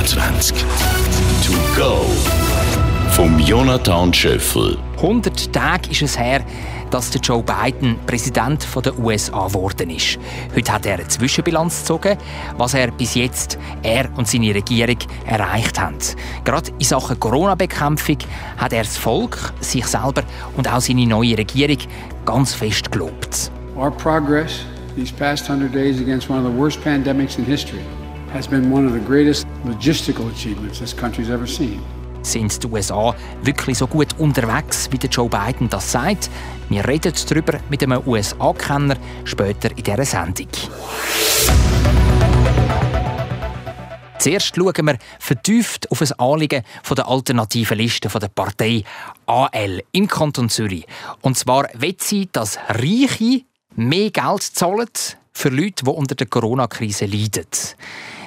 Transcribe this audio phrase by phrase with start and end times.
[0.00, 0.64] 24.
[1.44, 2.06] To go.
[3.10, 4.78] Vom Jonathan Schöffel.
[4.96, 6.40] 100 Tage ist es her,
[6.90, 10.18] dass der Joe Biden Präsident der USA geworden ist.
[10.56, 12.16] Heute hat er eine Zwischenbilanz gezogen,
[12.56, 14.96] was er bis jetzt, er und seine Regierung,
[15.26, 15.98] erreicht haben.
[16.44, 18.18] Gerade in Sachen Corona-Bekämpfung
[18.56, 20.22] hat er das Volk, sich selber
[20.56, 21.78] und auch seine neue Regierung
[22.24, 23.50] ganz fest gelobt.
[23.76, 24.64] Our progress
[24.96, 27.80] these past 100 days against one of the worst pandemics in history
[28.32, 31.80] has been one of the greatest logistical achievements this country's ever seen.
[32.22, 36.30] Sind die USA wirklich so gut unterwegs, wie Joe Biden das sagt?
[36.68, 40.48] Wir reden darüber mit einem USA-Kenner später in dieser Sendung.
[44.18, 46.62] Zuerst schauen wir vertieft auf ein Anliegen
[46.94, 48.84] der alternativen Liste der Partei
[49.24, 50.86] AL im Kanton Zürich.
[51.22, 53.44] Und zwar will sie, dass Reiche
[53.76, 54.88] mehr Geld zahlen
[55.32, 57.46] für Leute, die unter der Corona-Krise leiden.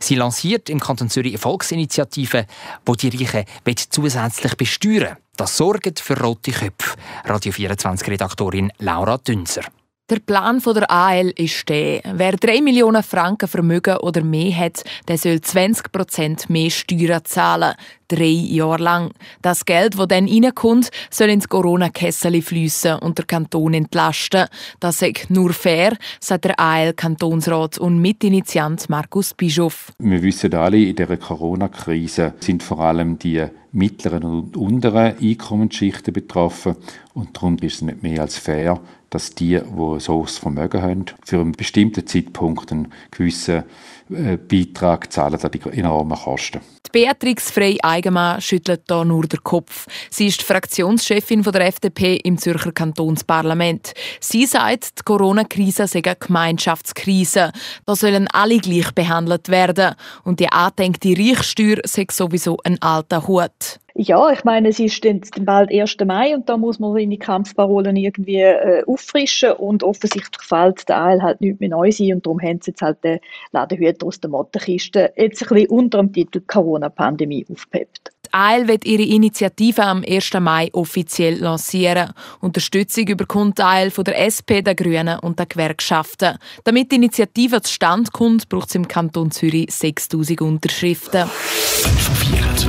[0.00, 2.46] Sie lanciert im Kanton Zürich eine Volksinitiative,
[2.88, 3.46] die die Reichen
[3.90, 6.96] zusätzlich besteuern Das sorgt für rote Köpfe.
[7.24, 9.62] Radio 24-Redaktorin Laura Dünser.
[10.10, 12.00] Der Plan der AL ist der.
[12.14, 17.74] Wer 3 Millionen Franken Vermögen oder mehr hat, der soll 20 Prozent mehr Steuern zahlen.
[18.08, 19.12] Drei Jahre lang.
[19.40, 24.46] Das Geld, das dann reinkommt, soll ins Corona-Kessel fließen und der Kanton entlasten.
[24.80, 29.92] Das ist nur fair, sagt der AL-Kantonsrat und Mitinitiant Markus Bischof.
[30.00, 36.74] Wir wissen alle, in dieser Corona-Krise sind vor allem die mittleren und unteren Einkommensschichten betroffen.
[37.14, 41.04] Und darum ist es nicht mehr als fair, dass die, die so das Vermögen haben,
[41.24, 43.64] für einen bestimmten Zeitpunkt einen gewissen
[44.10, 46.60] äh, Beitrag zahlen an die enormen Kosten.
[46.86, 49.86] Die Beatrix Frey-Eigenmann schüttelt da nur den Kopf.
[50.10, 53.92] Sie ist die Fraktionschefin der FDP im Zürcher Kantonsparlament.
[54.20, 57.52] Sie sagt, die Corona-Krise sei eine Gemeinschaftskrise.
[57.86, 59.94] Da sollen alle gleich behandelt werden.
[60.24, 63.79] Und die angedenkte Reichsteuer sei sowieso ein alter Hut.
[63.94, 65.96] Ja, ich meine, es ist dann bald 1.
[66.06, 71.22] Mai und da muss man seine Kampfparolen irgendwie äh, auffrischen und offensichtlich fällt der AL
[71.22, 73.18] halt nicht mehr neu sein und darum haben sie jetzt halt den
[73.52, 78.12] Ladenhüter aus der Mottenkiste jetzt ein bisschen unter dem Titel Corona-Pandemie aufgepeppt.
[78.26, 80.34] Die AL wird ihre Initiative am 1.
[80.34, 82.12] Mai offiziell lancieren.
[82.40, 86.38] Unterstützung überkommt AL von der SP, der Grünen und der Gewerkschaften.
[86.64, 91.28] Damit die Initiative zustande kommt, braucht es im Kanton Zürich 6000 Unterschriften.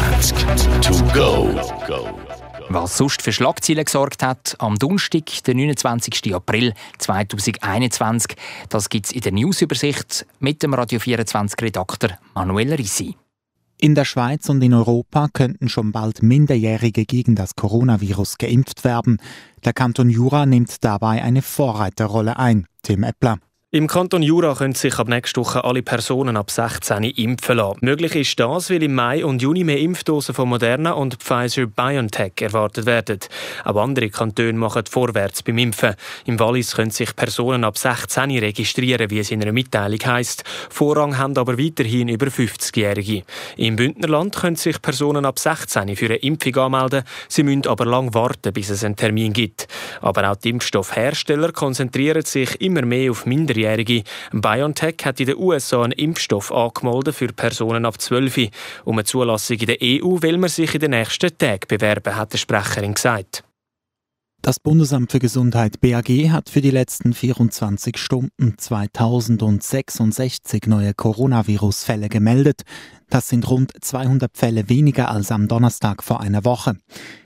[0.00, 0.80] 24.
[0.80, 1.60] To go.
[2.70, 6.34] Was sonst für Schlagzeilen gesorgt hat, am Donnerstag, den 29.
[6.34, 8.36] April 2021,
[8.68, 13.16] das gibt es in der Newsübersicht mit dem Radio 24 Redakteur Manuel Risi.
[13.78, 19.18] In der Schweiz und in Europa könnten schon bald Minderjährige gegen das Coronavirus geimpft werden.
[19.64, 22.66] Der Kanton Jura nimmt dabei eine Vorreiterrolle ein.
[22.82, 23.38] Tim Eppler.
[23.72, 27.78] Im Kanton Jura können sich ab nächster Woche alle Personen ab 16 impfen lassen.
[27.82, 32.32] Möglich ist das, weil im Mai und Juni mehr Impfdosen von Moderna und Pfizer BioNTech
[32.40, 33.20] erwartet werden.
[33.62, 35.94] Auch andere Kantone machen vorwärts beim Impfen.
[36.24, 40.42] Im Wallis können sich Personen ab 16 registrieren, wie es in einer Mitteilung heisst.
[40.68, 43.22] Vorrang haben aber weiterhin über 50-Jährige.
[43.56, 47.04] Im Bündnerland können sich Personen ab 16 für eine Impfung anmelden.
[47.28, 49.68] Sie müssen aber lang warten, bis es einen Termin gibt.
[50.00, 53.59] Aber auch die Impfstoffhersteller konzentrieren sich immer mehr auf Minderjährige.
[53.60, 54.04] 18-Jährige.
[54.32, 58.50] BioNTech hat in den USA einen Impfstoff angemeldet für Personen ab 12.
[58.84, 62.32] Um eine Zulassung in der EU will man sich in den nächsten Tagen bewerben, hat
[62.32, 63.44] die Sprecherin gesagt.
[64.42, 72.62] Das Bundesamt für Gesundheit BAG hat für die letzten 24 Stunden 2066 neue Coronavirus-Fälle gemeldet.
[73.10, 76.78] Das sind rund 200 Fälle weniger als am Donnerstag vor einer Woche.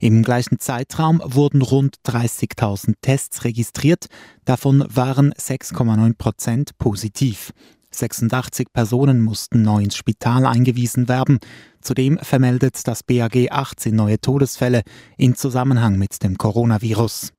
[0.00, 4.08] Im gleichen Zeitraum wurden rund 30.000 Tests registriert.
[4.44, 7.54] Davon waren 6,9 Prozent positiv.
[7.98, 11.38] 86 Personen mussten neu ins Spital eingewiesen werden.
[11.80, 14.82] Zudem vermeldet das BAG 18 neue Todesfälle
[15.16, 17.32] in Zusammenhang mit dem Coronavirus.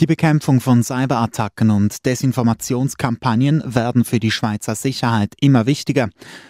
[0.00, 6.08] Die Bekämpfung von Cyberattacken und Desinformationskampagnen werden für die Schweizer Sicherheit immer wichtiger.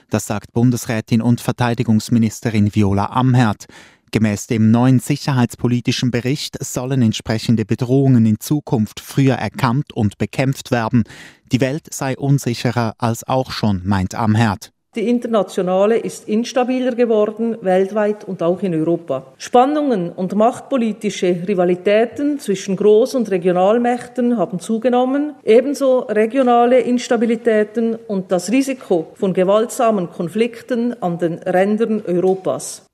[0.08, 3.66] Das sagt Bundesrätin und Verteidigungsministerin Viola Amherd.
[4.14, 11.02] Gemäß dem neuen sicherheitspolitischen Bericht sollen entsprechende Bedrohungen in Zukunft früher erkannt und bekämpft werden.
[11.50, 14.70] Die Welt sei unsicherer als auch schon, meint Amherd.
[14.94, 19.32] Die internationale ist instabiler geworden, weltweit und auch in Europa.
[19.36, 28.52] Spannungen und machtpolitische Rivalitäten zwischen Groß- und Regionalmächten haben zugenommen, ebenso regionale Instabilitäten und das
[28.52, 32.86] Risiko von gewaltsamen Konflikten an den Rändern Europas.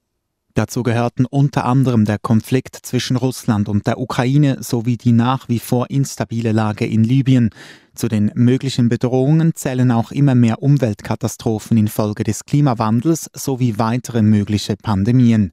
[0.60, 5.58] Dazu gehörten unter anderem der Konflikt zwischen Russland und der Ukraine sowie die nach wie
[5.58, 7.48] vor instabile Lage in Libyen.
[7.94, 14.76] Zu den möglichen Bedrohungen zählen auch immer mehr Umweltkatastrophen infolge des Klimawandels sowie weitere mögliche
[14.76, 15.52] Pandemien.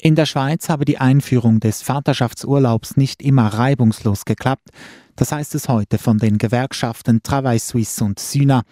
[0.00, 4.70] In der Schweiz habe die Einführung des Vaterschaftsurlaubs nicht immer reibungslos geklappt.
[5.16, 8.62] Das heißt es heute von den Gewerkschaften Travail Suisse und Syna.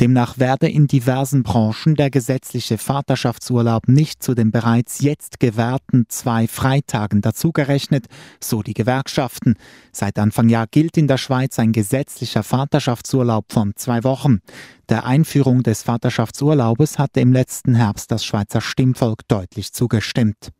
[0.00, 6.48] Demnach werde in diversen Branchen der gesetzliche Vaterschaftsurlaub nicht zu den bereits jetzt gewährten zwei
[6.48, 8.06] Freitagen dazugerechnet,
[8.40, 9.54] so die Gewerkschaften.
[9.92, 14.40] Seit Anfang Jahr gilt in der Schweiz ein gesetzlicher Vaterschaftsurlaub von zwei Wochen.
[14.88, 20.50] Der Einführung des Vaterschaftsurlaubes hatte im letzten Herbst das Schweizer Stimmvolk deutlich zugestimmt.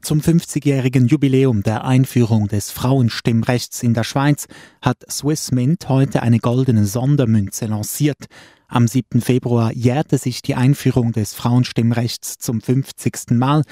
[0.00, 4.46] Zum 50-jährigen Jubiläum der Einführung des Frauenstimmrechts in der Schweiz
[4.80, 8.26] hat Swiss Mint heute eine goldene Sondermünze lanciert.
[8.68, 9.20] Am 7.
[9.20, 13.32] Februar jährte sich die Einführung des Frauenstimmrechts zum 50.
[13.32, 13.62] Mal.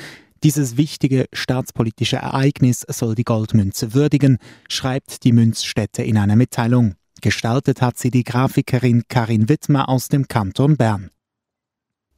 [0.43, 4.39] Dieses wichtige staatspolitische Ereignis soll die Goldmünze würdigen,
[4.69, 6.97] schreibt die Münzstätte in einer Mitteilung.
[7.23, 11.11] Gestaltet hat sie die Grafikerin Karin Wittmer aus dem Kanton Bern.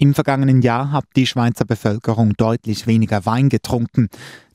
[0.00, 4.09] Im vergangenen Jahr hat die Schweizer Bevölkerung deutlich weniger Wein getrunken.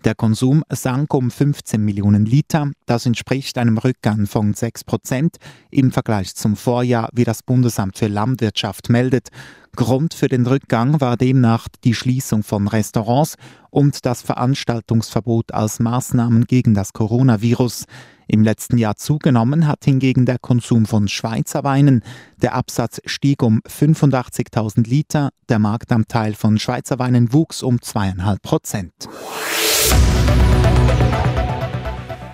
[0.05, 2.71] Der Konsum sank um 15 Millionen Liter.
[2.85, 5.35] Das entspricht einem Rückgang von 6 Prozent
[5.69, 9.31] im Vergleich zum Vorjahr, wie das Bundesamt für Landwirtschaft meldet.
[9.75, 13.35] Grund für den Rückgang war demnach die Schließung von Restaurants
[13.69, 17.83] und das Veranstaltungsverbot als Maßnahmen gegen das Coronavirus.
[18.27, 22.03] Im letzten Jahr zugenommen hat hingegen der Konsum von Schweizer Weinen.
[22.41, 28.93] Der Absatz stieg um 85.000 Liter, der Marktanteil von Schweizer Weinen wuchs um zweieinhalb Prozent.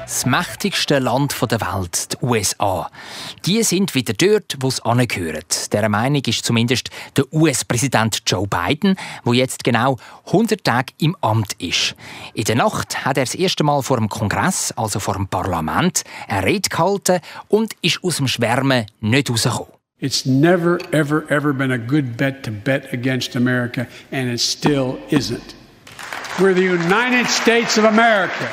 [0.10, 2.90] Das mächtigste Land der Welt, die USA.
[3.46, 5.72] Die sind wieder dort, wo es angehört.
[5.72, 11.54] Der Meinung ist zumindest der US-Präsident Joe Biden, wo jetzt genau 100 Tage im Amt
[11.60, 11.96] ist.
[12.34, 16.02] In der Nacht hat er das erste Mal vor dem Kongress, also vor dem Parlament,
[16.28, 19.74] eine Rede gehalten und ist aus dem Schwärmen nicht rausgekommen.
[20.00, 24.98] It's never, ever, ever been a good bet to bet against America, and it still
[25.12, 25.54] isn't.
[26.40, 28.50] We're the United States of America.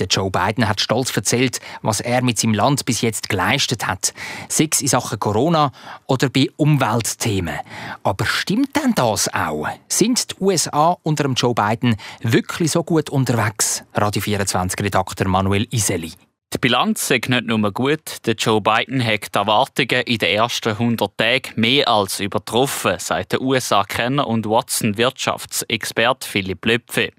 [0.00, 4.14] Der Joe Biden hat stolz erzählt, was er mit seinem Land bis jetzt geleistet hat.
[4.48, 5.72] Sei es in Sachen Corona
[6.06, 7.58] oder bei Umweltthemen.
[8.02, 9.68] Aber stimmt denn das auch?
[9.88, 13.84] Sind die USA unter dem Joe Biden wirklich so gut unterwegs?
[13.94, 16.12] Radio 24 Redakteur Manuel Iseli.
[16.62, 20.68] Die Bilanz ist nicht nur gut, der Joe Biden hat die Erwartungen in den ersten
[20.68, 27.12] 100 Tagen mehr als übertroffen, sagt der USA-Kenner und Watson-Wirtschaftsexperte Philipp Löpfe.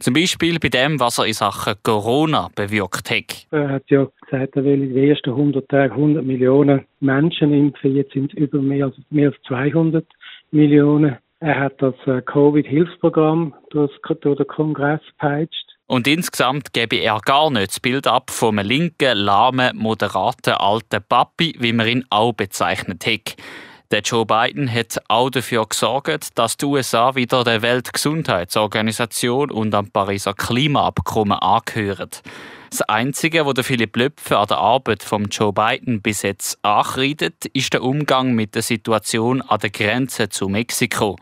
[0.00, 3.46] Zum Beispiel bei dem, was er in Sachen Corona bewirkt hat.
[3.52, 7.94] Er hat ja gesagt, er will in den ersten 100 Tagen 100 Millionen Menschen impfen.
[7.94, 10.04] Jetzt sind es über mehr als, mehr als 200
[10.50, 11.18] Millionen.
[11.38, 13.92] Er hat das äh, Covid-Hilfsprogramm durch
[14.24, 15.67] den Kongress peitscht.
[15.88, 21.56] Und insgesamt gebe er gar nicht das Bild ab vom linken, lahmen, moderaten alten Papi,
[21.58, 23.36] wie man ihn auch bezeichnet hat.
[23.90, 29.90] Der Joe Biden hat auch dafür gesorgt, dass die USA wieder der Weltgesundheitsorganisation und am
[29.90, 32.10] Pariser Klimaabkommen angehören.
[32.68, 37.72] Das Einzige, was Philipp Löpfe an der Arbeit von Joe Biden bis jetzt anreitet, ist
[37.72, 41.16] der Umgang mit der Situation an der Grenze zu Mexiko.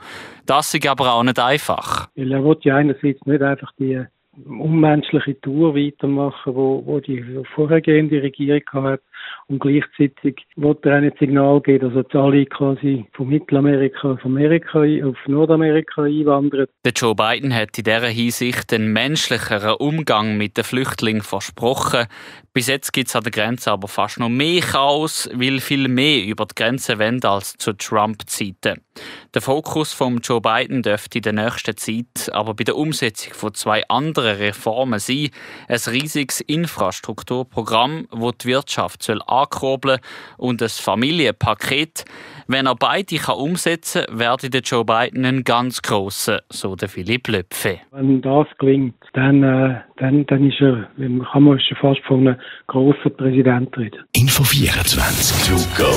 [0.44, 2.08] Das ist aber auch nicht einfach.
[2.16, 4.04] er will ja einerseits nicht einfach die
[4.44, 7.24] unmenschliche Tour weitermachen, wo, wo die
[7.54, 9.00] vorhergehende Regierung hat
[9.48, 14.80] und gleichzeitig wird er ein Signal geben, dass jetzt alle quasi von Mittelamerika auf Amerika,
[14.80, 16.66] auf Nordamerika einwandern.
[16.84, 22.06] Der Joe Biden hat in dieser Hinsicht einen menschlicheren Umgang mit den Flüchtlingen versprochen.
[22.52, 26.24] Bis jetzt gibt es an der Grenze aber fast noch mehr Chaos, weil viel mehr
[26.24, 28.85] über die Grenze wollen als zu Trump-Zeiten.
[29.34, 33.54] Der Fokus von Joe Biden dürfte in der nächsten Zeit aber bei der Umsetzung von
[33.54, 35.30] zwei anderen Reformen sein.
[35.68, 40.00] Ein riesiges Infrastrukturprogramm, das die Wirtschaft soll ankurbeln
[40.36, 42.04] und ein Familienpaket.
[42.46, 47.28] Wenn er beide kann umsetzen kann, werde Joe Biden ein ganz grosser, so der Philipp
[47.28, 47.80] Löpfe.
[47.90, 50.88] Wenn das gelingt, dann, äh, dann, dann ist er,
[51.32, 52.36] kann man schon fast von einem
[52.66, 54.00] grossen Präsidenten reden.
[54.14, 55.90] Info 24 to go.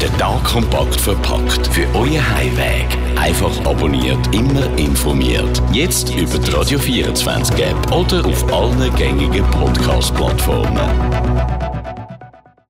[0.00, 1.66] Der Tag kompakt verpackt.
[1.68, 2.86] Für euren Heimweg.
[3.16, 5.62] Einfach abonniert, immer informiert.
[5.72, 11.75] Jetzt über die Radio 24 App oder auf allen gängigen Podcast-Plattformen.